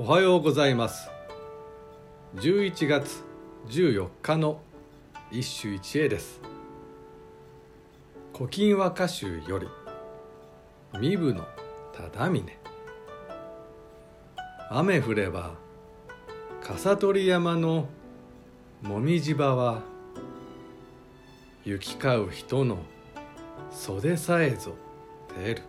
[0.00, 1.10] おはようございます。
[2.36, 3.24] 11月
[3.66, 4.60] 14日の
[5.32, 6.40] 一首一会です
[8.32, 9.66] 「古今和歌集」より
[11.00, 11.48] 「身分の
[11.92, 12.46] 忠峰」
[14.70, 15.54] 雨降れば
[16.62, 17.88] 笠取山の
[18.82, 19.82] もみじ場は
[21.64, 22.78] 行き交う人の
[23.72, 24.76] 袖さえぞ
[25.36, 25.62] 出る。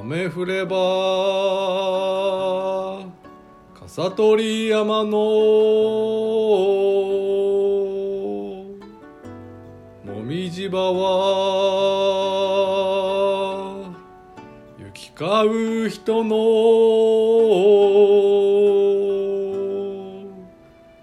[0.00, 0.74] 雨降れば
[3.78, 5.10] 笠取山の
[10.04, 11.02] もみじ場は
[14.78, 16.32] 行き交う人の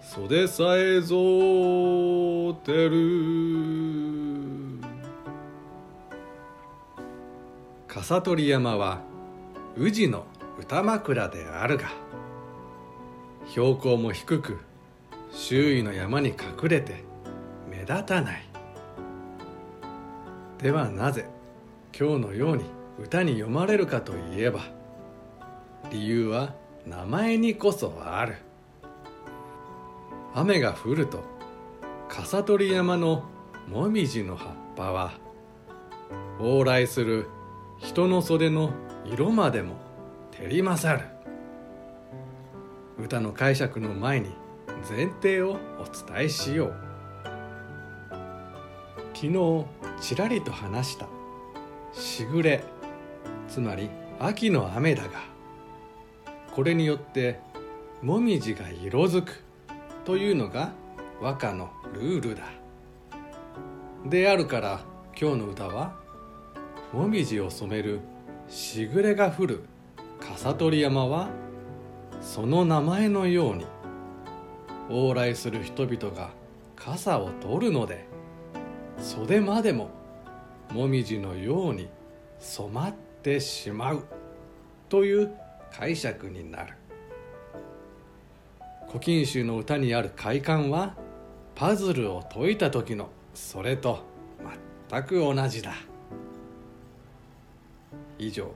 [0.00, 4.19] 袖さえぞてる。
[7.92, 9.00] 笠取山は
[9.76, 10.24] 宇治の
[10.60, 11.88] 歌枕であるが
[13.48, 14.58] 標高も低く
[15.32, 17.02] 周囲の山に隠れて
[17.68, 18.48] 目立たない。
[20.58, 21.28] ではなぜ
[21.98, 22.64] 今日のように
[23.02, 24.60] 歌に読まれるかといえば
[25.90, 26.54] 理由は
[26.86, 28.36] 名前にこそある。
[30.32, 31.24] 雨が降ると
[32.08, 33.24] 笠取山の
[33.66, 35.12] もみじの葉っぱは
[36.38, 37.26] 往来する
[37.80, 38.72] 人の袖の
[39.06, 39.74] 色までも
[40.32, 41.04] 照り勝る。
[42.98, 44.28] 歌の解釈の前に
[44.88, 46.74] 前提をお伝えしよう。
[49.14, 49.64] 昨日
[49.98, 51.06] ちらりと話した。
[51.92, 52.62] しぐれ。
[53.48, 53.88] つまり
[54.20, 55.10] 秋の雨だが。
[56.54, 57.40] これによって
[58.02, 59.42] もみじが色づく。
[60.04, 60.72] というのが
[61.20, 62.42] 和歌のルールだ。
[64.04, 64.80] であるから
[65.18, 65.98] 今日の歌は
[66.92, 68.00] もみじを染める
[68.48, 69.60] しぐれが降る
[70.18, 71.28] 笠取山は
[72.20, 73.66] その名前のように
[74.88, 76.30] 往来する人々が
[76.74, 78.06] 傘を取るので
[78.98, 79.90] 袖までも
[80.72, 81.88] もみじのように
[82.40, 84.04] 染まってしまう
[84.88, 85.32] という
[85.72, 86.74] 解釈になる
[88.88, 90.96] 古今集の歌にある快感は
[91.54, 94.00] パズルを解いた時のそれと
[94.90, 95.89] 全く同じだ。
[98.22, 98.52] 以上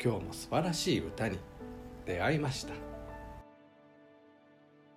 [0.00, 1.40] 今日も素晴らしい歌に
[2.06, 2.87] 出会いました。